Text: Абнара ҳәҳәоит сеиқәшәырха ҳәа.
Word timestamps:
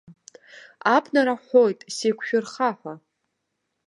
Абнара 0.95 1.33
ҳәҳәоит 1.39 1.79
сеиқәшәырха 1.95 2.69
ҳәа. 2.79 2.93